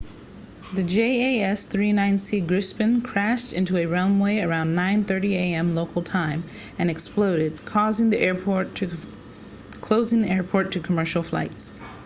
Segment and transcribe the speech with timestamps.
[0.73, 6.73] the jas 39c gripen crashed onto a runway at around 9:30 am local time 0230
[6.73, 7.63] utc and exploded
[9.81, 11.73] closing the airport to commercial flights